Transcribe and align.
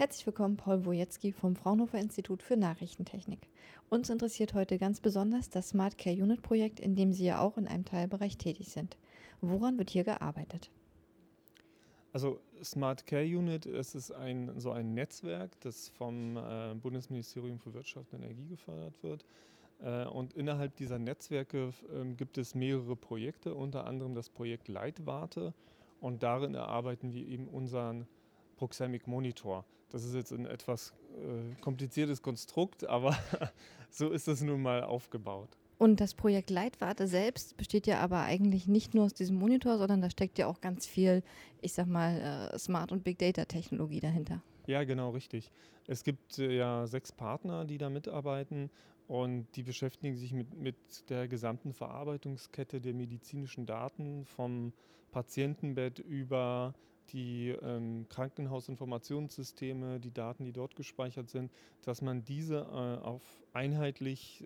Herzlich 0.00 0.24
willkommen, 0.24 0.56
Paul 0.56 0.86
Wojecki 0.86 1.30
vom 1.30 1.56
Fraunhofer 1.56 1.98
Institut 1.98 2.42
für 2.42 2.56
Nachrichtentechnik. 2.56 3.50
Uns 3.90 4.08
interessiert 4.08 4.54
heute 4.54 4.78
ganz 4.78 4.98
besonders 4.98 5.50
das 5.50 5.68
Smart 5.68 5.98
Care 5.98 6.16
Unit 6.16 6.40
Projekt, 6.40 6.80
in 6.80 6.96
dem 6.96 7.12
Sie 7.12 7.26
ja 7.26 7.38
auch 7.38 7.58
in 7.58 7.68
einem 7.68 7.84
Teilbereich 7.84 8.38
tätig 8.38 8.70
sind. 8.70 8.96
Woran 9.42 9.76
wird 9.76 9.90
hier 9.90 10.04
gearbeitet? 10.04 10.70
Also 12.14 12.40
Smart 12.64 13.04
Care 13.04 13.26
Unit, 13.26 13.66
es 13.66 13.94
ist 13.94 14.10
ein, 14.10 14.58
so 14.58 14.70
ein 14.70 14.94
Netzwerk, 14.94 15.60
das 15.60 15.90
vom 15.90 16.38
äh, 16.38 16.74
Bundesministerium 16.76 17.58
für 17.58 17.74
Wirtschaft 17.74 18.10
und 18.14 18.22
Energie 18.22 18.46
gefördert 18.48 18.94
wird. 19.02 19.26
Äh, 19.82 20.06
und 20.06 20.32
innerhalb 20.32 20.76
dieser 20.76 20.98
Netzwerke 20.98 21.74
äh, 21.92 22.14
gibt 22.14 22.38
es 22.38 22.54
mehrere 22.54 22.96
Projekte, 22.96 23.54
unter 23.54 23.84
anderem 23.84 24.14
das 24.14 24.30
Projekt 24.30 24.68
Leitwarte. 24.68 25.52
Und 26.00 26.22
darin 26.22 26.54
erarbeiten 26.54 27.12
wir 27.12 27.28
eben 27.28 27.48
unseren 27.48 28.06
Proxemic 28.56 29.06
Monitor. 29.06 29.66
Das 29.90 30.04
ist 30.04 30.14
jetzt 30.14 30.32
ein 30.32 30.46
etwas 30.46 30.92
äh, 31.16 31.60
kompliziertes 31.60 32.22
Konstrukt, 32.22 32.86
aber 32.88 33.16
so 33.90 34.10
ist 34.10 34.28
es 34.28 34.40
nun 34.40 34.62
mal 34.62 34.82
aufgebaut. 34.82 35.48
Und 35.78 36.00
das 36.00 36.14
Projekt 36.14 36.50
Leitwarte 36.50 37.06
selbst 37.06 37.56
besteht 37.56 37.86
ja 37.86 38.00
aber 38.00 38.22
eigentlich 38.22 38.68
nicht 38.68 38.94
nur 38.94 39.04
aus 39.04 39.14
diesem 39.14 39.36
Monitor, 39.36 39.78
sondern 39.78 40.02
da 40.02 40.10
steckt 40.10 40.38
ja 40.38 40.46
auch 40.46 40.60
ganz 40.60 40.86
viel, 40.86 41.22
ich 41.62 41.72
sag 41.72 41.86
mal, 41.86 42.50
äh, 42.52 42.58
Smart- 42.58 42.92
und 42.92 43.02
Big 43.02 43.18
Data-Technologie 43.18 44.00
dahinter. 44.00 44.42
Ja, 44.66 44.84
genau, 44.84 45.10
richtig. 45.10 45.50
Es 45.86 46.04
gibt 46.04 46.38
äh, 46.38 46.54
ja 46.54 46.86
sechs 46.86 47.12
Partner, 47.12 47.64
die 47.64 47.78
da 47.78 47.88
mitarbeiten 47.88 48.70
und 49.08 49.46
die 49.56 49.62
beschäftigen 49.62 50.16
sich 50.16 50.32
mit, 50.32 50.54
mit 50.54 50.76
der 51.08 51.26
gesamten 51.26 51.72
Verarbeitungskette 51.72 52.80
der 52.80 52.94
medizinischen 52.94 53.66
Daten 53.66 54.24
vom 54.26 54.72
Patientenbett 55.10 55.98
über 55.98 56.74
die 57.12 57.50
ähm, 57.62 58.06
Krankenhausinformationssysteme, 58.08 60.00
die 60.00 60.12
Daten, 60.12 60.44
die 60.44 60.52
dort 60.52 60.76
gespeichert 60.76 61.28
sind, 61.28 61.50
dass 61.82 62.02
man 62.02 62.24
diese 62.24 62.58
äh, 62.58 63.04
auf 63.04 63.22
einheitlich 63.52 64.44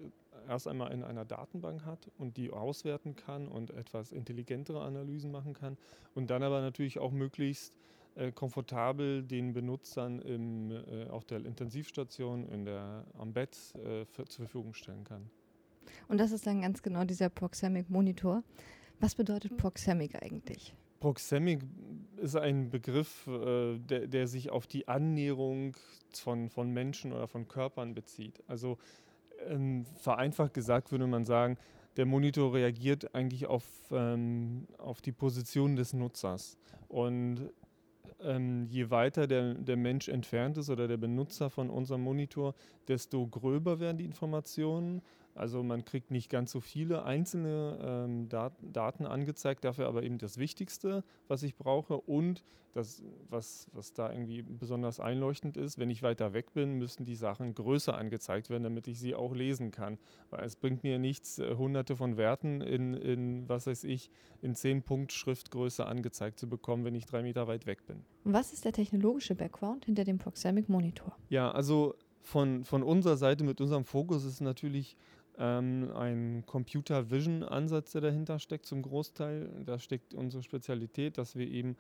erst 0.49 0.69
einmal 0.69 0.93
in 0.93 1.03
einer 1.03 1.25
Datenbank 1.25 1.85
hat 1.85 2.11
und 2.19 2.37
die 2.37 2.51
auswerten 2.51 3.17
kann 3.17 3.49
und 3.49 3.71
etwas 3.71 4.13
intelligentere 4.13 4.83
Analysen 4.83 5.31
machen 5.31 5.55
kann 5.55 5.77
und 6.15 6.31
dann 6.31 6.43
aber 6.43 6.61
natürlich 6.61 6.99
auch 6.99 7.13
möglichst 7.13 7.77
äh, 8.17 8.31
komfortabel 8.31 9.23
den 9.23 9.53
Benutzern 9.53 10.21
im, 10.21 10.71
äh, 10.71 11.09
auf 11.09 11.25
der 11.25 11.45
Intensivstation, 11.45 12.49
in 12.49 12.65
der, 12.65 13.05
am 13.19 13.33
Bett 13.33 13.57
äh, 13.75 14.05
für, 14.05 14.25
zur 14.27 14.47
Verfügung 14.47 14.75
stellen 14.75 15.05
kann. 15.05 15.29
Und 16.09 16.19
das 16.19 16.33
ist 16.33 16.47
dann 16.47 16.63
ganz 16.63 16.83
genau 16.83 17.05
dieser 17.05 17.29
Proxemic 17.29 17.91
Monitor. 17.91 18.43
Was 19.01 19.15
bedeutet 19.15 19.57
Proxemic 19.57 20.23
eigentlich? 20.23 20.75
Proxemic 21.05 21.61
ist 22.17 22.35
ein 22.35 22.71
Begriff, 22.71 23.27
äh, 23.27 23.79
der, 23.79 24.07
der, 24.07 24.27
sich 24.27 24.49
auf 24.49 24.67
die 24.67 24.89
Annäherung 24.89 25.77
von, 26.15 26.49
von 26.49 26.71
Menschen 26.71 27.13
oder 27.13 27.29
von 27.29 27.47
Körpern 27.47 27.93
bezieht. 27.93 28.43
Also 28.47 28.79
ähm, 29.47 29.85
vereinfacht 30.01 30.55
gesagt 30.55 30.93
würde 30.93 31.07
man 31.07 31.27
sagen, 31.27 31.59
der 31.99 32.07
Monitor 32.07 32.55
reagiert 32.55 33.15
eigentlich 33.15 33.45
auf, 33.45 33.67
ähm, 33.91 34.67
auf 34.79 35.03
die 35.03 35.13
Position 35.13 35.77
des 35.77 35.93
Nutzers. 35.93 36.57
Und 36.89 37.51
ähm, 38.23 38.67
je 38.71 38.89
weiter 38.89 39.27
der, 39.27 39.53
der 39.53 39.77
Mensch 39.77 40.09
entfernt 40.09 40.57
ist 40.57 40.71
oder 40.71 40.89
der 40.89 40.97
Benutzer 40.97 41.51
von 41.51 41.69
unserem 41.69 42.01
Monitor, 42.01 42.55
desto 42.89 43.27
gröber 43.27 43.79
werden 43.79 43.99
die 43.99 44.07
Informationen 44.07 45.03
also 45.35 45.63
man 45.63 45.85
kriegt 45.85 46.11
nicht 46.11 46.31
ganz 46.31 46.53
so 46.53 46.61
viele 46.61 47.05
einzelne 47.05 47.79
ähm, 47.83 48.29
Dat 48.29 48.53
Daten 48.63 49.05
angezeigt, 49.05 49.65
dafür 49.65 49.89
aber 49.89 50.03
eben 50.03 50.19
das 50.19 50.39
Wichtigste, 50.39 51.03
was 51.29 51.43
ich 51.43 51.57
brauche. 51.57 51.97
Und 51.97 52.45
das, 52.73 53.03
was, 53.29 53.69
was 53.73 53.93
da 53.93 54.11
irgendwie 54.11 54.43
besonders 54.43 55.01
einleuchtend 55.01 55.57
ist, 55.57 55.79
wenn 55.79 55.91
ich 55.91 56.03
weiter 56.03 56.33
weg 56.35 56.53
bin, 56.53 56.75
müssen 56.75 57.05
die 57.05 57.15
Sachen 57.15 57.55
größer 57.55 57.97
angezeigt 57.97 58.51
werden, 58.51 58.65
damit 58.65 58.87
ich 58.89 58.99
sie 58.99 59.15
auch 59.15 59.35
lesen 59.35 59.71
kann. 59.71 59.99
Weil 60.31 60.45
es 60.45 60.57
bringt 60.57 60.83
mir 60.85 60.99
nichts, 60.99 61.39
äh, 61.39 61.57
hunderte 61.57 61.97
von 61.97 62.17
Werten 62.17 62.61
in, 62.61 62.95
in, 62.95 63.49
was 63.49 63.67
weiß 63.67 63.85
ich, 63.85 64.11
in 64.41 64.55
10 64.55 64.83
Punkt 64.83 65.13
Schriftgröße 65.13 65.85
angezeigt 65.87 66.39
zu 66.39 66.49
bekommen, 66.49 66.85
wenn 66.85 66.95
ich 66.95 67.07
drei 67.07 67.23
Meter 67.23 67.49
weit 67.49 67.67
weg 67.67 67.87
bin. 67.87 68.05
Was 68.25 68.53
ist 68.53 68.65
der 68.65 68.73
technologische 68.73 69.35
Background 69.35 69.85
hinter 69.85 70.05
dem 70.05 70.19
Proxemic 70.19 70.69
Monitor? 70.69 71.17
Ja, 71.29 71.51
also 71.51 71.95
von, 72.25 72.65
von 72.65 72.83
unserer 72.83 73.17
Seite 73.17 73.45
mit 73.45 73.61
unserem 73.61 73.85
Fokus 73.85 74.25
ist 74.25 74.41
natürlich 74.41 74.97
ähm, 75.39 75.91
ein 75.95 76.45
Computer 76.47 77.11
Vision 77.11 77.43
Ansatz, 77.43 77.93
der 77.93 78.01
dahinter 78.01 78.39
steckt 78.39 78.67
zum 78.67 78.83
Großteil. 78.83 79.51
Da 79.65 79.79
steckt 79.79 80.15
unsere 80.15 80.43
Spezialität, 80.43 81.19
dass 81.19 81.37
wir 81.37 81.49
eben 81.49 81.77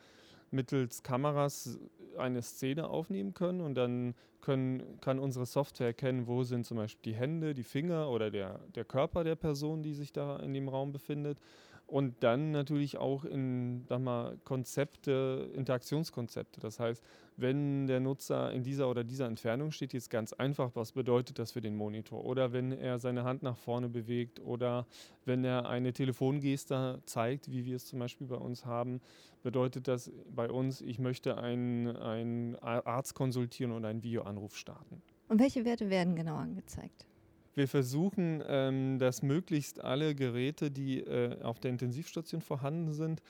mittels 0.50 1.02
Kameras 1.02 1.78
eine 2.16 2.42
Szene 2.42 2.88
aufnehmen 2.88 3.34
können 3.34 3.60
und 3.60 3.74
dann 3.74 4.14
können, 4.40 5.00
kann 5.00 5.18
unsere 5.18 5.46
Software 5.46 5.88
erkennen, 5.88 6.26
wo 6.26 6.42
sind 6.44 6.66
zum 6.66 6.76
Beispiel 6.76 7.12
die 7.12 7.18
Hände, 7.18 7.54
die 7.54 7.62
Finger 7.62 8.10
oder 8.10 8.30
der, 8.30 8.60
der 8.74 8.84
Körper 8.84 9.24
der 9.24 9.36
Person, 9.36 9.82
die 9.82 9.94
sich 9.94 10.12
da 10.12 10.36
in 10.36 10.52
dem 10.52 10.68
Raum 10.68 10.92
befindet 10.92 11.38
und 11.86 12.22
dann 12.22 12.50
natürlich 12.50 12.96
auch 12.98 13.24
in 13.24 13.84
sag 13.88 14.00
mal, 14.00 14.38
Konzepte, 14.44 15.50
Interaktionskonzepte. 15.54 16.60
Das 16.60 16.80
heißt, 16.80 17.02
wenn 17.36 17.86
der 17.86 18.00
Nutzer 18.00 18.52
in 18.52 18.62
dieser 18.62 18.88
oder 18.88 19.04
dieser 19.04 19.26
Entfernung 19.26 19.70
steht, 19.70 19.92
jetzt 19.92 20.08
ganz 20.08 20.32
einfach, 20.32 20.70
was 20.74 20.92
bedeutet 20.92 21.38
das 21.38 21.52
für 21.52 21.60
den 21.60 21.76
Monitor? 21.76 22.24
Oder 22.24 22.52
wenn 22.52 22.72
er 22.72 22.98
seine 22.98 23.24
Hand 23.24 23.42
nach 23.42 23.56
vorne 23.56 23.88
bewegt 23.88 24.40
oder 24.40 24.86
wenn 25.24 25.44
er 25.44 25.68
eine 25.68 25.92
Telefongeste 25.92 27.02
zeigt, 27.04 27.50
wie 27.50 27.64
wir 27.64 27.76
es 27.76 27.86
zum 27.86 27.98
Beispiel 27.98 28.28
bei 28.28 28.36
uns 28.36 28.64
haben, 28.64 29.00
bedeutet 29.42 29.88
das 29.88 30.10
bei 30.34 30.50
uns, 30.50 30.80
ich 30.80 30.98
möchte 30.98 31.36
einen, 31.36 31.96
einen 31.96 32.56
Arzt 32.56 33.14
konsultieren 33.14 33.72
und 33.72 33.84
einen 33.84 34.02
Videoanruf 34.02 34.56
starten. 34.56 35.02
Und 35.28 35.40
welche 35.40 35.64
Werte 35.64 35.90
werden 35.90 36.16
genau 36.16 36.36
angezeigt? 36.36 37.06
Wir 37.54 37.68
versuchen, 37.68 38.42
ähm, 38.46 38.98
dass 38.98 39.22
möglichst 39.22 39.82
alle 39.82 40.14
Geräte, 40.14 40.70
die 40.70 41.00
äh, 41.00 41.40
auf 41.42 41.60
der 41.60 41.70
Intensivstation 41.70 42.40
vorhanden 42.40 42.92
sind, 42.92 43.22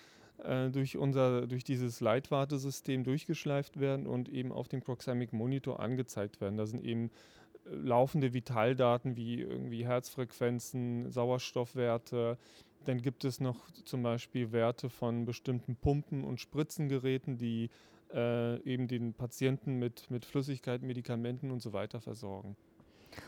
äh, 0.43 0.71
durch, 0.71 0.97
unser, 0.97 1.47
durch 1.47 1.63
dieses 1.63 2.01
Leitwartesystem 2.01 3.05
durchgeschleift 3.05 3.79
werden 3.81 4.07
und 4.07 4.29
eben 4.29 4.51
auf 4.51 4.69
dem 4.69 4.81
Proxemic 4.81 5.33
Monitor 5.33 5.81
angezeigt 5.81 6.41
werden. 6.41 6.57
Da 6.57 6.67
sind 6.67 6.83
eben 6.83 7.11
äh, 7.67 7.75
laufende 7.75 8.33
Vitaldaten 8.33 9.17
wie 9.17 9.41
irgendwie 9.43 9.85
Herzfrequenzen, 9.85 11.11
Sauerstoffwerte. 11.11 12.39
Dann 12.87 13.01
gibt 13.03 13.25
es 13.25 13.41
noch 13.41 13.71
zum 13.85 14.03
Beispiel 14.03 14.53
Werte 14.53 14.89
von 14.89 15.25
bestimmten 15.25 15.77
Pumpen 15.77 16.25
und 16.25 16.41
Spritzengeräten, 16.41 17.37
die 17.37 17.71
äh, 18.13 18.61
eben 18.63 18.89
den 18.89 19.15
Patienten 19.15 19.79
mit, 19.79 20.11
mit 20.11 20.25
Flüssigkeit, 20.25 20.83
Medikamenten 20.83 21.51
und 21.51 21.61
so 21.61 21.73
weiter 21.73 22.01
versorgen. 22.01 22.57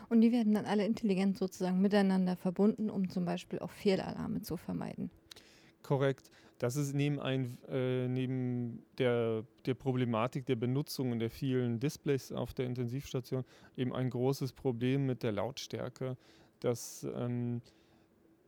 Und 0.09 0.21
die 0.21 0.31
werden 0.31 0.53
dann 0.53 0.65
alle 0.65 0.85
intelligent 0.85 1.37
sozusagen 1.37 1.81
miteinander 1.81 2.35
verbunden, 2.35 2.89
um 2.89 3.09
zum 3.09 3.25
Beispiel 3.25 3.59
auch 3.59 3.71
Fehlalarme 3.71 4.41
zu 4.41 4.57
vermeiden. 4.57 5.09
Korrekt. 5.83 6.29
Das 6.59 6.75
ist 6.75 6.93
neben, 6.93 7.19
ein, 7.19 7.57
äh, 7.69 8.07
neben 8.07 8.83
der, 8.97 9.43
der 9.65 9.75
Problematik 9.75 10.45
der 10.47 10.55
Benutzung 10.55 11.11
und 11.11 11.19
der 11.19 11.29
vielen 11.29 11.79
Displays 11.79 12.31
auf 12.31 12.53
der 12.53 12.65
Intensivstation 12.65 13.45
eben 13.75 13.93
ein 13.93 14.09
großes 14.09 14.53
Problem 14.53 15.05
mit 15.05 15.21
der 15.21 15.33
Lautstärke, 15.33 16.17
dass 16.59 17.07
ähm, 17.15 17.61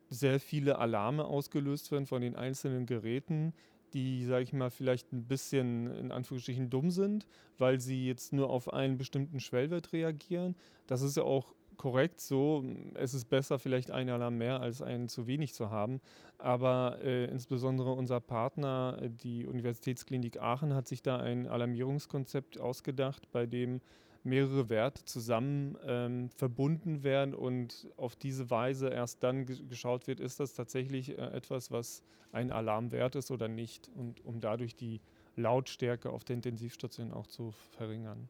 sehr 0.08 0.40
viele 0.40 0.78
Alarme 0.78 1.24
ausgelöst 1.24 1.92
werden 1.92 2.06
von 2.06 2.20
den 2.20 2.34
einzelnen 2.34 2.84
Geräten, 2.84 3.54
die, 3.94 4.24
sage 4.24 4.42
ich 4.42 4.52
mal, 4.52 4.70
vielleicht 4.70 5.12
ein 5.12 5.24
bisschen 5.24 5.94
in 5.94 6.12
Anführungsstrichen 6.12 6.70
dumm 6.70 6.90
sind, 6.90 7.26
weil 7.58 7.80
sie 7.80 8.06
jetzt 8.06 8.32
nur 8.32 8.50
auf 8.50 8.72
einen 8.72 8.98
bestimmten 8.98 9.40
Schwellwert 9.40 9.92
reagieren. 9.92 10.56
Das 10.86 11.02
ist 11.02 11.16
ja 11.16 11.22
auch 11.22 11.54
korrekt 11.80 12.20
so. 12.20 12.62
Es 12.94 13.14
ist 13.14 13.30
besser, 13.30 13.58
vielleicht 13.58 13.90
einen 13.90 14.10
Alarm 14.10 14.36
mehr 14.36 14.60
als 14.60 14.82
einen 14.82 15.08
zu 15.08 15.26
wenig 15.26 15.54
zu 15.54 15.70
haben. 15.70 16.00
Aber 16.36 16.98
äh, 17.02 17.24
insbesondere 17.24 17.92
unser 17.92 18.20
Partner, 18.20 18.98
die 19.08 19.46
Universitätsklinik 19.46 20.40
Aachen, 20.40 20.74
hat 20.74 20.86
sich 20.86 21.02
da 21.02 21.16
ein 21.16 21.46
Alarmierungskonzept 21.46 22.60
ausgedacht, 22.60 23.30
bei 23.32 23.46
dem 23.46 23.80
mehrere 24.22 24.68
Werte 24.68 25.04
zusammen 25.04 25.76
ähm, 25.84 26.30
verbunden 26.30 27.02
werden 27.02 27.34
und 27.34 27.88
auf 27.96 28.16
diese 28.16 28.50
Weise 28.50 28.88
erst 28.88 29.22
dann 29.22 29.46
geschaut 29.46 30.06
wird, 30.06 30.20
ist 30.20 30.40
das 30.40 30.54
tatsächlich 30.54 31.18
äh, 31.18 31.22
etwas, 31.22 31.70
was 31.70 32.02
ein 32.32 32.52
Alarmwert 32.52 33.16
ist 33.16 33.30
oder 33.30 33.48
nicht 33.48 33.90
und 33.94 34.24
um 34.24 34.40
dadurch 34.40 34.76
die 34.76 35.00
Lautstärke 35.36 36.10
auf 36.10 36.24
der 36.24 36.36
Intensivstation 36.36 37.12
auch 37.12 37.26
zu 37.26 37.52
verringern. 37.70 38.28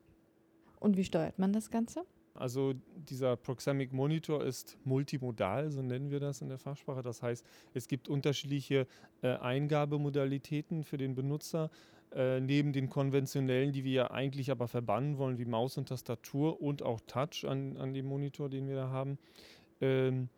Und 0.79 0.97
wie 0.97 1.05
steuert 1.05 1.39
man 1.39 1.53
das 1.53 1.71
Ganze? 1.71 2.05
Also 2.35 2.75
dieser 2.95 3.37
Proxemic 3.37 3.93
Monitor 3.93 4.45
ist 4.45 4.79
multimodal, 4.85 5.71
so 5.71 5.83
nennen 5.83 6.11
wir 6.11 6.21
das 6.21 6.41
in 6.41 6.49
der 6.49 6.59
Fachsprache. 6.59 7.03
Das 7.03 7.23
heißt, 7.23 7.45
es 7.75 7.89
gibt 7.89 8.09
unterschiedliche 8.09 8.87
äh, 9.23 9.37
Eingabemodalitäten 9.37 10.85
für 10.85 10.97
den 10.97 11.15
Benutzer. 11.15 11.71
Äh, 12.13 12.41
neben 12.41 12.73
den 12.73 12.89
konventionellen, 12.89 13.71
die 13.73 13.85
wir 13.85 13.93
ja 13.93 14.11
eigentlich 14.11 14.51
aber 14.51 14.67
verbannen 14.67 15.17
wollen, 15.17 15.39
wie 15.39 15.45
Maus 15.45 15.79
und 15.79 15.89
Tastatur 15.89 16.61
und 16.61 16.83
auch 16.83 17.01
Touch 17.07 17.45
an, 17.47 17.77
an 17.77 17.95
dem 17.95 18.07
Monitor, 18.07 18.49
den 18.49 18.67
wir 18.67 18.75
da 18.75 18.89
haben, 18.89 19.17
ähm, 19.81 20.29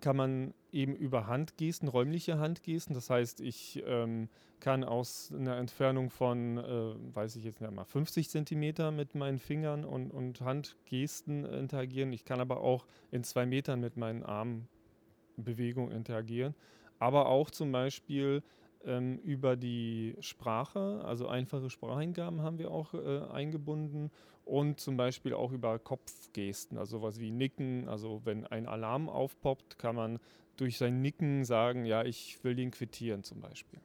kann 0.00 0.16
man 0.16 0.54
eben 0.72 0.96
über 0.96 1.26
Handgesten, 1.26 1.88
räumliche 1.88 2.38
Handgesten. 2.38 2.94
Das 2.94 3.10
heißt, 3.10 3.40
ich 3.40 3.82
ähm, 3.86 4.28
kann 4.60 4.82
aus 4.82 5.30
einer 5.30 5.58
Entfernung 5.58 6.08
von, 6.08 6.56
äh, 6.56 7.14
weiß 7.14 7.36
ich 7.36 7.44
jetzt 7.44 7.60
nicht 7.60 7.70
mal, 7.70 7.84
50 7.84 8.30
Zentimeter 8.30 8.90
mit 8.90 9.14
meinen 9.14 9.38
Fingern 9.38 9.84
und, 9.84 10.10
und 10.10 10.40
Handgesten 10.40 11.44
interagieren. 11.44 12.14
Ich 12.14 12.24
kann 12.24 12.40
aber 12.40 12.62
auch 12.62 12.86
in 13.10 13.24
zwei 13.24 13.44
Metern 13.44 13.80
mit 13.80 13.98
meinen 13.98 14.22
Armbewegungen 14.22 15.92
interagieren. 15.92 16.54
Aber 16.98 17.26
auch 17.26 17.50
zum 17.50 17.72
Beispiel 17.72 18.42
ähm, 18.86 19.18
über 19.18 19.56
die 19.56 20.16
Sprache, 20.20 21.02
also 21.04 21.28
einfache 21.28 21.70
Spracheingaben 21.70 22.42
haben 22.42 22.58
wir 22.58 22.70
auch 22.70 22.94
äh, 22.94 23.20
eingebunden 23.32 24.10
und 24.44 24.80
zum 24.80 24.96
Beispiel 24.96 25.32
auch 25.34 25.52
über 25.52 25.78
Kopfgesten, 25.78 26.78
also 26.78 26.98
sowas 26.98 27.18
wie 27.18 27.30
Nicken. 27.30 27.88
Also 27.88 28.22
wenn 28.24 28.46
ein 28.46 28.66
Alarm 28.66 29.08
aufpoppt, 29.08 29.78
kann 29.78 29.96
man 29.96 30.18
durch 30.56 30.78
sein 30.78 31.00
Nicken 31.00 31.44
sagen, 31.44 31.84
ja, 31.84 32.04
ich 32.04 32.42
will 32.44 32.54
den 32.54 32.70
quittieren 32.70 33.24
zum 33.24 33.40
Beispiel. 33.40 33.80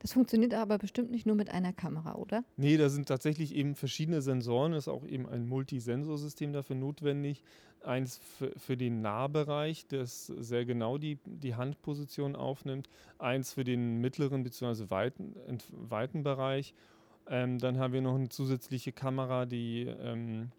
Das 0.00 0.14
funktioniert 0.14 0.54
aber 0.54 0.78
bestimmt 0.78 1.10
nicht 1.10 1.26
nur 1.26 1.36
mit 1.36 1.50
einer 1.50 1.74
Kamera, 1.74 2.14
oder? 2.14 2.42
Nee, 2.56 2.78
da 2.78 2.88
sind 2.88 3.06
tatsächlich 3.06 3.54
eben 3.54 3.74
verschiedene 3.74 4.22
Sensoren, 4.22 4.72
ist 4.72 4.88
auch 4.88 5.06
eben 5.06 5.28
ein 5.28 5.46
Multisensorsystem 5.46 6.52
dafür 6.52 6.76
notwendig. 6.76 7.44
Eins 7.82 8.18
für, 8.18 8.52
für 8.58 8.76
den 8.76 9.02
Nahbereich, 9.02 9.86
das 9.86 10.26
sehr 10.26 10.64
genau 10.64 10.96
die, 10.96 11.18
die 11.24 11.54
Handposition 11.54 12.34
aufnimmt. 12.34 12.88
Eins 13.18 13.52
für 13.52 13.64
den 13.64 14.00
mittleren 14.00 14.42
bzw. 14.42 14.88
Weiten, 14.88 15.34
weiten 15.70 16.22
Bereich. 16.22 16.74
Ähm, 17.28 17.58
dann 17.58 17.78
haben 17.78 17.92
wir 17.92 18.00
noch 18.00 18.14
eine 18.14 18.30
zusätzliche 18.30 18.92
Kamera, 18.92 19.44
die 19.44 19.82
ähm, 19.82 20.50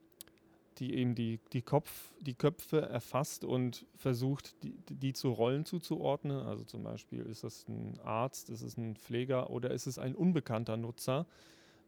die 0.79 0.95
eben 0.95 1.15
die, 1.15 1.39
die, 1.53 1.61
Kopf, 1.61 2.11
die 2.21 2.33
Köpfe 2.33 2.81
erfasst 2.81 3.43
und 3.43 3.85
versucht, 3.97 4.55
die, 4.63 4.73
die 4.89 5.13
zu 5.13 5.31
Rollen 5.31 5.65
zuzuordnen. 5.65 6.45
Also 6.45 6.63
zum 6.63 6.83
Beispiel 6.83 7.21
ist 7.21 7.43
das 7.43 7.67
ein 7.67 7.99
Arzt, 8.03 8.49
ist 8.49 8.61
es 8.61 8.77
ein 8.77 8.95
Pfleger 8.95 9.49
oder 9.49 9.71
ist 9.71 9.87
es 9.87 9.99
ein 9.99 10.15
unbekannter 10.15 10.77
Nutzer, 10.77 11.25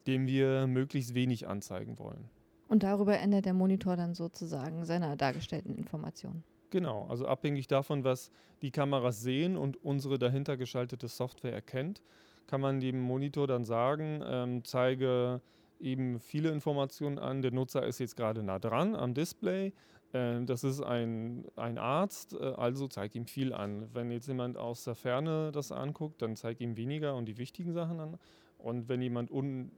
dem 0.08 0.28
wir 0.28 0.68
möglichst 0.68 1.14
wenig 1.14 1.48
anzeigen 1.48 1.98
wollen. 1.98 2.30
Und 2.68 2.84
darüber 2.84 3.18
ändert 3.18 3.46
der 3.46 3.54
Monitor 3.54 3.96
dann 3.96 4.16
sozusagen 4.16 4.86
seine 4.86 5.16
dargestellten 5.16 5.76
Informationen. 5.76 6.44
Genau, 6.72 7.06
also 7.08 7.28
abhängig 7.28 7.68
davon, 7.68 8.04
was 8.04 8.32
die 8.64 8.72
Kameras 8.72 9.22
sehen 9.22 9.58
und 9.58 9.84
unsere 9.84 10.18
dahinter 10.18 10.58
geschaltete 10.58 11.08
Software 11.08 11.54
erkennt, 11.54 12.02
kann 12.48 12.62
man 12.62 12.80
dem 12.80 13.00
Monitor 13.00 13.46
dann 13.48 13.64
sagen, 13.64 14.24
ähm, 14.26 14.64
zeige 14.66 15.42
eben 15.84 16.20
viele 16.20 16.50
Informationen 16.50 17.20
an. 17.20 17.42
Der 17.42 17.52
Nutzer 17.52 17.86
ist 17.86 18.00
jetzt 18.00 18.16
gerade 18.16 18.42
nah 18.42 18.60
dran 18.60 18.96
am 18.96 19.14
Display. 19.14 19.74
Äh, 20.14 20.44
das 20.46 20.64
ist 20.64 20.82
ein, 20.82 21.46
ein 21.56 21.78
Arzt, 21.78 22.34
äh, 22.34 22.44
also 22.44 22.88
zeigt 22.88 23.16
ihm 23.16 23.26
viel 23.28 23.54
an. 23.54 23.90
Wenn 23.94 24.12
jetzt 24.12 24.28
jemand 24.28 24.58
aus 24.58 24.84
der 24.84 24.96
Ferne 24.96 25.52
das 25.52 25.72
anguckt, 25.72 26.22
dann 26.22 26.36
zeigt 26.36 26.62
ihm 26.62 26.78
weniger 26.78 27.16
und 27.16 27.26
die 27.26 27.38
wichtigen 27.38 27.74
Sachen 27.74 28.00
an. 28.00 28.18
Und 28.58 28.88
wenn 28.88 29.02
jemand 29.02 29.30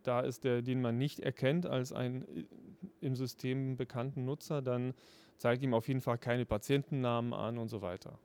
da 0.04 0.20
ist, 0.20 0.44
der, 0.44 0.62
den 0.62 0.80
man 0.80 0.98
nicht 0.98 1.20
erkennt 1.20 1.66
als 1.66 1.92
einen 1.92 2.22
äh, 2.24 2.46
im 3.02 3.16
System 3.16 3.78
bekannten 3.78 4.26
Nutzer, 4.26 4.62
dann 4.62 4.94
zeigt 5.38 5.64
ihm 5.64 5.74
auf 5.74 5.88
jeden 5.88 6.02
Fall 6.02 6.18
keine 6.18 6.46
Patientennamen 6.46 7.34
an 7.34 7.58
und 7.58 7.68
so 7.68 7.82
weiter. 7.82 8.20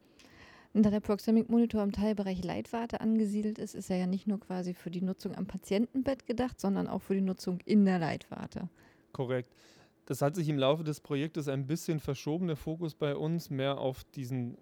Da 0.72 0.88
der 0.90 1.00
Proxemic 1.00 1.48
Monitor 1.48 1.82
im 1.82 1.90
Teilbereich 1.90 2.44
Leitwarte 2.44 3.00
angesiedelt 3.00 3.58
ist, 3.58 3.74
ist 3.74 3.90
er 3.90 3.96
ja 3.96 4.06
nicht 4.06 4.28
nur 4.28 4.38
quasi 4.38 4.72
für 4.72 4.90
die 4.90 5.02
Nutzung 5.02 5.34
am 5.34 5.46
Patientenbett 5.46 6.26
gedacht, 6.26 6.60
sondern 6.60 6.86
auch 6.86 7.02
für 7.02 7.14
die 7.14 7.20
Nutzung 7.20 7.58
in 7.64 7.84
der 7.84 7.98
Leitwarte. 7.98 8.68
Korrekt. 9.12 9.52
Das 10.06 10.22
hat 10.22 10.36
sich 10.36 10.48
im 10.48 10.58
Laufe 10.58 10.84
des 10.84 11.00
Projektes 11.00 11.48
ein 11.48 11.66
bisschen 11.66 11.98
verschoben, 11.98 12.46
der 12.46 12.56
Fokus 12.56 12.94
bei 12.94 13.16
uns, 13.16 13.50
mehr 13.50 13.78
auf 13.78 14.04
diesen 14.04 14.54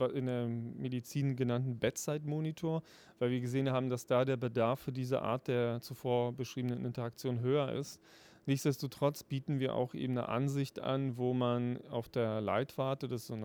äh, 0.00 0.06
in 0.14 0.26
der 0.26 0.46
Medizin 0.48 1.36
genannten 1.36 1.78
Bedside-Monitor, 1.78 2.82
weil 3.20 3.30
wir 3.30 3.40
gesehen 3.40 3.70
haben, 3.70 3.88
dass 3.88 4.06
da 4.06 4.24
der 4.24 4.36
Bedarf 4.36 4.80
für 4.80 4.92
diese 4.92 5.22
Art 5.22 5.46
der 5.46 5.80
zuvor 5.80 6.32
beschriebenen 6.32 6.84
Interaktion 6.84 7.40
höher 7.40 7.72
ist. 7.72 8.00
Nichtsdestotrotz 8.46 9.22
bieten 9.22 9.60
wir 9.60 9.74
auch 9.74 9.94
eben 9.94 10.18
eine 10.18 10.28
Ansicht 10.28 10.80
an, 10.80 11.16
wo 11.16 11.32
man 11.32 11.78
auf 11.90 12.08
der 12.08 12.40
Leitwarte, 12.40 13.06
das 13.06 13.22
ist 13.22 13.26
so 13.28 13.34
ein 13.34 13.42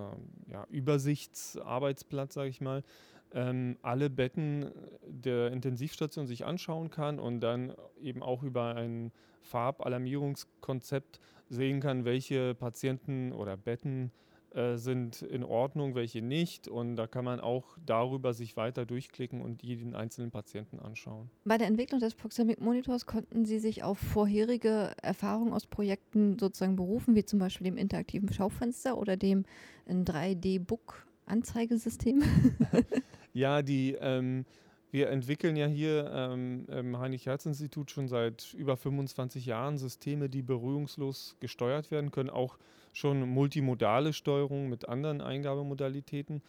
ja, 0.51 0.65
Übersichtsarbeitsplatz, 0.69 2.33
sage 2.33 2.49
ich 2.49 2.61
mal, 2.61 2.83
ähm, 3.33 3.77
alle 3.81 4.09
Betten 4.09 4.71
der 5.05 5.51
Intensivstation 5.51 6.27
sich 6.27 6.45
anschauen 6.45 6.89
kann 6.89 7.19
und 7.19 7.41
dann 7.41 7.73
eben 8.01 8.23
auch 8.23 8.41
über 8.41 8.75
ein 8.75 9.11
Farbalarmierungskonzept 9.41 11.19
sehen 11.49 11.79
kann, 11.79 12.05
welche 12.05 12.55
Patienten 12.55 13.33
oder 13.33 13.55
Betten 13.55 14.11
äh, 14.53 14.77
sind 14.77 15.21
in 15.21 15.43
Ordnung, 15.43 15.93
welche 15.95 16.21
nicht. 16.21 16.67
Und 16.67 16.95
da 16.95 17.07
kann 17.07 17.25
man 17.25 17.39
auch 17.39 17.77
darüber 17.85 18.33
sich 18.33 18.57
weiter 18.57 18.85
durchklicken 18.85 19.41
und 19.41 19.63
jeden 19.63 19.95
einzelnen 19.95 20.31
Patienten 20.31 20.79
anschauen. 20.79 21.29
Bei 21.45 21.57
der 21.57 21.67
Entwicklung 21.67 21.99
des 21.99 22.15
Proxemic 22.15 22.61
Monitors 22.61 23.05
konnten 23.05 23.45
Sie 23.45 23.59
sich 23.59 23.83
auf 23.83 23.99
vorherige 23.99 24.93
Erfahrungen 25.01 25.53
aus 25.53 25.67
Projekten 25.67 26.39
sozusagen 26.39 26.75
berufen, 26.75 27.15
wie 27.15 27.25
zum 27.25 27.39
Beispiel 27.39 27.65
dem 27.65 27.77
interaktiven 27.77 28.31
Schaufenster 28.31 28.97
oder 28.97 29.17
dem 29.17 29.45
3D-Book-Anzeigesystem? 29.87 32.23
ja, 33.33 33.61
die. 33.61 33.95
Ähm, 33.99 34.45
wir 34.97 35.11
entwickeln 35.11 35.55
ja 35.55 35.67
hier 35.67 36.09
ähm, 36.11 36.65
im 36.71 36.97
Heinrich-Herz-Institut 36.97 37.91
schon 37.91 38.07
seit 38.07 38.55
über 38.55 38.75
25 38.75 39.45
Jahren 39.45 39.77
Systeme, 39.77 40.27
die 40.27 40.41
berührungslos 40.41 41.35
gesteuert 41.39 41.91
werden 41.91 42.09
können, 42.09 42.31
auch 42.31 42.57
schon 42.93 43.29
multimodale 43.29 44.11
Steuerung 44.11 44.69
mit 44.69 44.89
anderen 44.89 45.21
Eingabemodalitäten. 45.21 46.41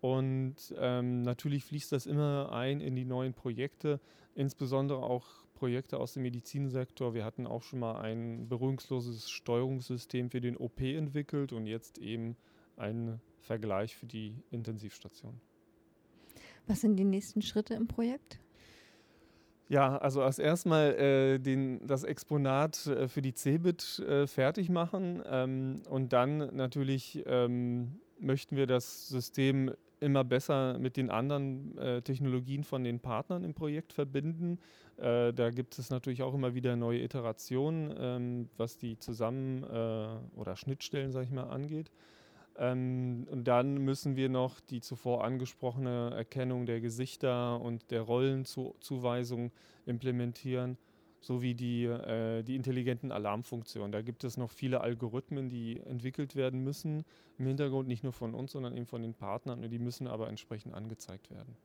Und 0.00 0.56
ähm, 0.80 1.22
natürlich 1.22 1.64
fließt 1.64 1.92
das 1.92 2.06
immer 2.06 2.50
ein 2.50 2.80
in 2.80 2.96
die 2.96 3.04
neuen 3.04 3.34
Projekte, 3.34 4.00
insbesondere 4.34 5.04
auch 5.04 5.28
Projekte 5.54 6.00
aus 6.00 6.14
dem 6.14 6.22
Medizinsektor. 6.22 7.14
Wir 7.14 7.24
hatten 7.24 7.46
auch 7.46 7.62
schon 7.62 7.78
mal 7.78 8.00
ein 8.00 8.48
berührungsloses 8.48 9.30
Steuerungssystem 9.30 10.28
für 10.28 10.40
den 10.40 10.56
OP 10.56 10.80
entwickelt 10.80 11.52
und 11.52 11.66
jetzt 11.66 11.98
eben 11.98 12.36
einen 12.76 13.20
Vergleich 13.38 13.94
für 13.94 14.06
die 14.06 14.34
Intensivstation. 14.50 15.40
Was 16.66 16.80
sind 16.80 16.96
die 16.96 17.04
nächsten 17.04 17.42
Schritte 17.42 17.74
im 17.74 17.86
Projekt? 17.86 18.38
Ja, 19.68 19.96
also 19.96 20.22
als 20.22 20.38
erstmal 20.38 20.94
äh, 20.94 21.38
den, 21.38 21.86
das 21.86 22.04
Exponat 22.04 22.86
äh, 22.86 23.08
für 23.08 23.22
die 23.22 23.32
CeBIT 23.32 24.00
äh, 24.00 24.26
fertig 24.26 24.68
machen 24.68 25.22
ähm, 25.26 25.82
und 25.88 26.12
dann 26.12 26.54
natürlich 26.54 27.22
ähm, 27.26 28.00
möchten 28.18 28.56
wir 28.56 28.66
das 28.66 29.08
System 29.08 29.72
immer 29.98 30.24
besser 30.24 30.78
mit 30.78 30.96
den 30.96 31.10
anderen 31.10 31.78
äh, 31.78 32.02
Technologien 32.02 32.64
von 32.64 32.84
den 32.84 33.00
Partnern 33.00 33.44
im 33.44 33.54
Projekt 33.54 33.92
verbinden. 33.92 34.58
Äh, 34.98 35.32
da 35.32 35.50
gibt 35.50 35.78
es 35.78 35.90
natürlich 35.90 36.22
auch 36.22 36.34
immer 36.34 36.54
wieder 36.54 36.76
neue 36.76 37.00
Iterationen, 37.02 37.94
ähm, 37.98 38.48
was 38.56 38.76
die 38.76 38.98
Zusammen- 38.98 39.62
äh, 39.62 40.38
oder 40.38 40.56
Schnittstellen, 40.56 41.12
sage 41.12 41.26
ich 41.26 41.32
mal, 41.32 41.44
angeht. 41.44 41.90
Ähm, 42.58 43.26
und 43.30 43.44
dann 43.44 43.78
müssen 43.78 44.16
wir 44.16 44.28
noch 44.28 44.60
die 44.60 44.80
zuvor 44.80 45.24
angesprochene 45.24 46.12
Erkennung 46.14 46.66
der 46.66 46.80
Gesichter 46.80 47.60
und 47.60 47.90
der 47.90 48.02
Rollenzuweisung 48.02 49.52
implementieren, 49.86 50.76
sowie 51.20 51.54
die, 51.54 51.84
äh, 51.84 52.42
die 52.42 52.56
intelligenten 52.56 53.12
Alarmfunktionen. 53.12 53.92
Da 53.92 54.02
gibt 54.02 54.24
es 54.24 54.36
noch 54.36 54.50
viele 54.50 54.80
Algorithmen, 54.80 55.48
die 55.48 55.80
entwickelt 55.80 56.36
werden 56.36 56.62
müssen, 56.62 57.04
im 57.38 57.46
Hintergrund 57.46 57.88
nicht 57.88 58.02
nur 58.02 58.12
von 58.12 58.34
uns, 58.34 58.52
sondern 58.52 58.76
eben 58.76 58.86
von 58.86 59.02
den 59.02 59.14
Partnern, 59.14 59.62
und 59.62 59.70
die 59.70 59.78
müssen 59.78 60.06
aber 60.06 60.28
entsprechend 60.28 60.74
angezeigt 60.74 61.30
werden. 61.30 61.56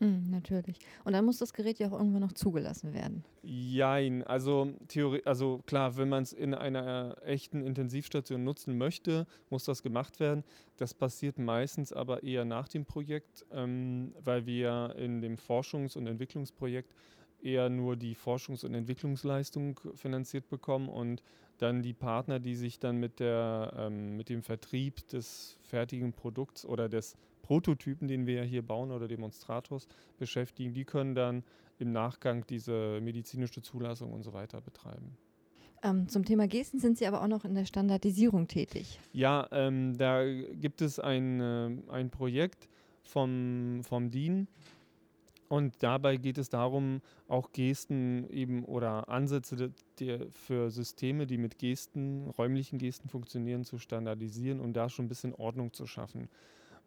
Hm, 0.00 0.30
natürlich. 0.30 0.78
Und 1.04 1.12
dann 1.12 1.26
muss 1.26 1.36
das 1.38 1.52
Gerät 1.52 1.78
ja 1.78 1.88
auch 1.88 1.92
irgendwann 1.92 2.22
noch 2.22 2.32
zugelassen 2.32 2.94
werden. 2.94 3.22
Jein, 3.42 4.22
also 4.22 4.72
Theorie, 4.88 5.20
also 5.26 5.60
klar, 5.66 5.98
wenn 5.98 6.08
man 6.08 6.22
es 6.22 6.32
in 6.32 6.54
einer 6.54 7.16
echten 7.22 7.60
Intensivstation 7.60 8.42
nutzen 8.42 8.78
möchte, 8.78 9.26
muss 9.50 9.64
das 9.64 9.82
gemacht 9.82 10.18
werden. 10.18 10.42
Das 10.78 10.94
passiert 10.94 11.38
meistens 11.38 11.92
aber 11.92 12.22
eher 12.22 12.46
nach 12.46 12.66
dem 12.68 12.86
Projekt, 12.86 13.44
ähm, 13.52 14.14
weil 14.24 14.46
wir 14.46 14.94
in 14.96 15.20
dem 15.20 15.36
Forschungs- 15.36 15.98
und 15.98 16.06
Entwicklungsprojekt 16.06 16.94
eher 17.42 17.68
nur 17.68 17.96
die 17.96 18.14
Forschungs- 18.14 18.64
und 18.64 18.72
Entwicklungsleistung 18.72 19.80
finanziert 19.94 20.48
bekommen 20.48 20.88
und 20.88 21.22
dann 21.58 21.82
die 21.82 21.92
Partner, 21.92 22.40
die 22.40 22.54
sich 22.54 22.78
dann 22.78 22.96
mit, 22.96 23.20
der, 23.20 23.74
ähm, 23.76 24.16
mit 24.16 24.30
dem 24.30 24.42
Vertrieb 24.42 25.06
des 25.08 25.58
fertigen 25.60 26.14
Produkts 26.14 26.64
oder 26.64 26.88
des 26.88 27.18
Prototypen, 27.50 28.06
den 28.06 28.28
wir 28.28 28.34
ja 28.34 28.42
hier 28.44 28.62
bauen 28.62 28.92
oder 28.92 29.08
Demonstrators 29.08 29.88
beschäftigen, 30.18 30.72
die 30.72 30.84
können 30.84 31.16
dann 31.16 31.42
im 31.80 31.90
Nachgang 31.90 32.46
diese 32.46 33.00
medizinische 33.02 33.60
Zulassung 33.60 34.12
und 34.12 34.22
so 34.22 34.32
weiter 34.32 34.60
betreiben. 34.60 35.16
Ähm, 35.82 36.08
zum 36.08 36.24
Thema 36.24 36.46
Gesten 36.46 36.78
sind 36.78 36.96
Sie 36.96 37.08
aber 37.08 37.20
auch 37.20 37.26
noch 37.26 37.44
in 37.44 37.56
der 37.56 37.64
Standardisierung 37.64 38.46
tätig. 38.46 39.00
Ja, 39.12 39.48
ähm, 39.50 39.98
da 39.98 40.24
gibt 40.24 40.80
es 40.80 41.00
ein, 41.00 41.40
äh, 41.40 41.70
ein 41.88 42.10
Projekt 42.10 42.68
vom, 43.02 43.80
vom 43.82 44.12
DIN. 44.12 44.46
Und 45.48 45.82
dabei 45.82 46.18
geht 46.18 46.38
es 46.38 46.50
darum, 46.50 47.00
auch 47.26 47.50
Gesten 47.50 48.30
eben 48.30 48.64
oder 48.64 49.08
Ansätze 49.08 49.72
die, 49.98 50.20
für 50.30 50.70
Systeme, 50.70 51.26
die 51.26 51.36
mit 51.36 51.58
Gesten, 51.58 52.30
räumlichen 52.38 52.78
Gesten 52.78 53.08
funktionieren, 53.08 53.64
zu 53.64 53.78
standardisieren 53.78 54.60
und 54.60 54.74
da 54.74 54.88
schon 54.88 55.06
ein 55.06 55.08
bisschen 55.08 55.34
Ordnung 55.34 55.72
zu 55.72 55.88
schaffen 55.88 56.28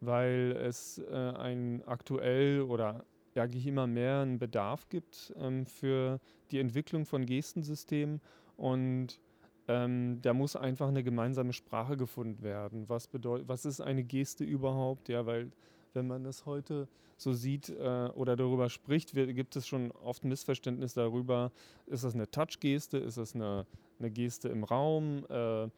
weil 0.06 0.58
es 0.60 1.00
äh, 1.00 1.14
ein 1.14 1.84
aktuell 1.86 2.62
oder 2.62 3.06
eigentlich 3.36 3.66
immer 3.66 3.88
mehr 3.88 4.20
einen 4.20 4.40
Bedarf 4.40 4.90
gibt 4.90 5.34
ähm, 5.38 5.66
für 5.66 6.20
die 6.52 6.60
Entwicklung 6.60 7.06
von 7.06 7.26
Gestensystemen 7.26 8.22
und 8.58 9.20
ähm, 9.68 10.22
da 10.22 10.34
muss 10.34 10.56
einfach 10.56 10.90
eine 10.90 11.04
gemeinsame 11.04 11.54
Sprache 11.54 11.96
gefunden 11.98 12.44
werden. 12.44 12.90
Was 12.90 13.08
bedeutet, 13.08 13.48
was 13.48 13.66
ist 13.66 13.80
eine 13.82 14.04
Geste 14.04 14.44
überhaupt? 14.44 15.10
Ja, 15.10 15.26
weil 15.26 15.52
wenn 15.94 16.08
man 16.08 16.24
das 16.24 16.46
heute 16.46 16.88
so 17.18 17.34
sieht 17.34 17.70
äh, 17.70 18.10
oder 18.16 18.36
darüber 18.36 18.70
spricht, 18.70 19.16
wir, 19.16 19.32
gibt 19.34 19.56
es 19.56 19.68
schon 19.68 19.92
oft 19.92 20.26
Missverständnis 20.26 20.94
darüber, 20.94 21.52
ist 21.88 22.04
das 22.04 22.14
eine 22.14 22.30
Touch-Geste, 22.30 22.98
ist 22.98 23.18
das 23.18 23.36
eine, 23.36 23.66
eine 24.00 24.12
Geste 24.12 24.50
im 24.50 24.64
Raum, 24.64 25.26
äh, 25.30 25.70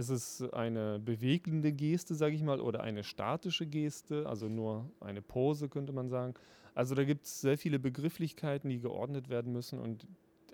ist 0.00 0.08
es 0.08 0.42
eine 0.52 0.98
bewegende 0.98 1.72
Geste, 1.72 2.14
sage 2.14 2.34
ich 2.34 2.42
mal, 2.42 2.60
oder 2.60 2.82
eine 2.82 3.04
statische 3.04 3.66
Geste, 3.66 4.26
also 4.26 4.48
nur 4.48 4.90
eine 5.00 5.22
Pose 5.22 5.68
könnte 5.68 5.92
man 5.92 6.08
sagen. 6.08 6.34
Also 6.74 6.94
da 6.94 7.04
gibt 7.04 7.26
es 7.26 7.40
sehr 7.40 7.58
viele 7.58 7.78
Begrifflichkeiten, 7.78 8.70
die 8.70 8.80
geordnet 8.80 9.28
werden 9.28 9.52
müssen 9.52 9.78
und 9.78 10.06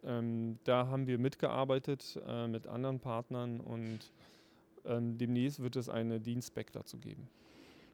ähm, 0.05 0.59
da 0.65 0.87
haben 0.89 1.07
wir 1.07 1.19
mitgearbeitet 1.19 2.21
äh, 2.27 2.49
mit 2.49 2.67
anderen 2.67 3.01
Partnern 3.01 3.61
und 3.61 4.01
ähm, 4.85 5.19
demnächst 5.19 5.61
wird 5.61 5.77
es 5.77 5.89
eine 5.89 6.21
Dienstback 6.21 6.73
dazu 6.73 6.99
geben. 6.99 7.29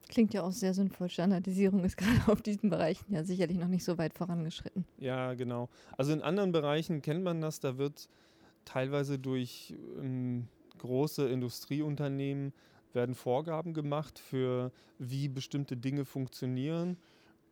Klingt 0.09 0.33
ja 0.33 0.43
auch 0.43 0.51
sehr 0.51 0.73
sinnvoll. 0.73 1.09
Standardisierung 1.09 1.83
ist 1.83 1.97
gerade 1.97 2.31
auf 2.31 2.41
diesen 2.41 2.69
Bereichen 2.69 3.13
ja 3.13 3.23
sicherlich 3.23 3.57
noch 3.57 3.67
nicht 3.67 3.83
so 3.83 3.97
weit 3.97 4.13
vorangeschritten. 4.13 4.85
Ja, 4.97 5.33
genau. 5.33 5.69
Also 5.97 6.13
in 6.13 6.21
anderen 6.21 6.51
Bereichen 6.51 7.01
kennt 7.01 7.23
man 7.23 7.41
das, 7.41 7.59
da 7.59 7.77
wird 7.77 8.09
teilweise 8.65 9.19
durch 9.19 9.73
ähm, 9.99 10.47
große 10.83 11.27
Industrieunternehmen 11.27 12.53
werden 12.93 13.15
Vorgaben 13.15 13.73
gemacht 13.73 14.19
für 14.19 14.71
wie 14.99 15.27
bestimmte 15.27 15.75
Dinge 15.75 16.05
funktionieren 16.05 16.97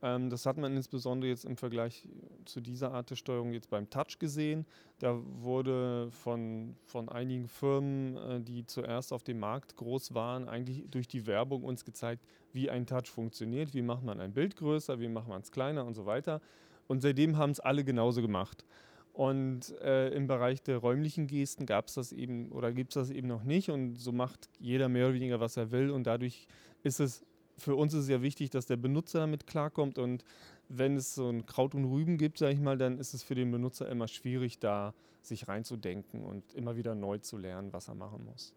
ähm, 0.02 0.30
das 0.30 0.46
hat 0.46 0.58
man 0.58 0.76
insbesondere 0.76 1.30
jetzt 1.30 1.46
im 1.46 1.58
Vergleich 1.58 2.08
zu 2.46 2.60
dieser 2.60 2.92
Art 2.92 3.10
der 3.10 3.16
Steuerung 3.16 3.54
jetzt 3.54 3.70
beim 3.70 3.90
Touch 3.90 4.18
gesehen. 4.20 4.66
Da 5.00 5.20
wurde 5.42 6.10
von, 6.12 6.76
von 6.86 7.10
einigen 7.10 7.48
Firmen, 7.48 8.18
äh, 8.18 8.42
die 8.42 8.66
zuerst 8.66 9.14
auf 9.14 9.24
dem 9.24 9.40
Markt 9.40 9.76
groß 9.76 10.14
waren, 10.14 10.50
eigentlich 10.50 10.86
durch 10.90 11.08
die 11.08 11.28
Werbung 11.28 11.64
uns 11.64 11.86
gezeigt, 11.86 12.24
wie 12.52 12.70
ein 12.70 12.86
Touch 12.86 13.08
funktioniert, 13.08 13.74
wie 13.74 13.84
macht 13.84 14.04
man 14.04 14.20
ein 14.20 14.34
Bild 14.34 14.56
größer, 14.56 15.00
wie 15.00 15.08
macht 15.08 15.28
man 15.28 15.42
es 15.42 15.52
kleiner 15.52 15.86
und 15.86 15.94
so 15.94 16.06
weiter. 16.06 16.42
Und 16.88 17.02
seitdem 17.02 17.38
haben 17.38 17.52
es 17.52 17.60
alle 17.60 17.84
genauso 17.84 18.22
gemacht. 18.22 18.66
Und 19.14 19.78
äh, 19.82 20.10
im 20.10 20.28
Bereich 20.28 20.62
der 20.64 20.78
räumlichen 20.78 21.28
Gesten 21.28 21.66
gab 21.66 21.88
es 21.88 21.96
das 21.96 22.14
eben 22.14 22.50
oder 22.52 22.72
gibt 22.72 22.92
es 22.92 22.94
das 22.96 23.10
eben 23.10 23.28
noch 23.28 23.44
nicht. 23.44 23.70
Und 23.70 23.96
so 23.96 24.12
macht 24.12 24.50
jeder 24.60 24.88
mehr 24.88 25.08
oder 25.08 25.16
weniger, 25.16 25.40
was 25.40 25.58
er 25.58 25.72
will. 25.72 25.92
Und 25.92 26.08
dadurch 26.08 26.48
ist 26.84 27.00
es 27.00 27.26
für 27.62 27.76
uns 27.76 27.94
ist 27.94 28.04
es 28.04 28.10
ja 28.10 28.22
wichtig, 28.22 28.50
dass 28.50 28.66
der 28.66 28.78
Benutzer 28.78 29.20
damit 29.20 29.48
klarkommt 29.48 29.98
und 29.98 30.24
wenn 30.68 30.96
es 30.96 31.16
so 31.16 31.30
ein 31.30 31.46
Kraut 31.46 31.76
und 31.76 31.86
Rüben 31.86 32.18
gibt, 32.18 32.38
sage 32.38 32.54
ich 32.54 32.60
mal, 32.60 32.78
dann 32.78 32.98
ist 32.98 33.14
es 33.14 33.24
für 33.24 33.36
den 33.36 33.52
Benutzer 33.52 33.88
immer 33.90 34.08
schwierig, 34.08 34.60
da 34.60 34.94
sich 35.22 35.48
reinzudenken 35.48 36.24
und 36.24 36.54
immer 36.54 36.76
wieder 36.76 36.96
neu 36.96 37.20
zu 37.20 37.38
lernen, 37.38 37.72
was 37.74 37.88
er 37.88 37.96
machen 37.96 38.26
muss. 38.26 38.54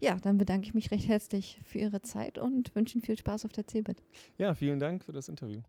Ja, 0.00 0.16
dann 0.16 0.38
bedanke 0.38 0.66
ich 0.66 0.74
mich 0.74 0.90
recht 0.90 1.06
herzlich 1.06 1.60
für 1.64 1.78
Ihre 1.78 2.00
Zeit 2.00 2.38
und 2.38 2.74
wünsche 2.74 2.96
Ihnen 2.96 3.04
viel 3.04 3.18
Spaß 3.18 3.44
auf 3.44 3.52
der 3.52 3.66
CeBIT. 3.66 4.02
Ja, 4.38 4.54
vielen 4.54 4.80
Dank 4.80 5.04
für 5.04 5.12
das 5.12 5.28
Interview. 5.28 5.60